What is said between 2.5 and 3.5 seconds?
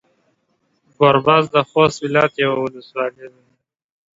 ولسوالي ده.